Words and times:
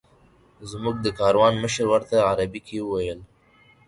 زموږ 0.71 0.95
د 1.01 1.07
کاروان 1.19 1.53
مشر 1.63 1.85
ورته 1.89 2.15
عربي 2.29 2.61
کې 2.67 2.77
وویل. 2.83 3.19